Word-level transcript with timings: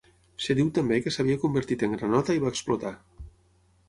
Es 0.43 0.45
diu 0.59 0.69
també 0.77 0.95
que 1.07 1.11
s'havia 1.15 1.41
convertit 1.43 1.85
en 1.87 1.93
granota 1.97 2.37
i 2.39 2.41
va 2.45 2.49
explotar. 2.55 2.95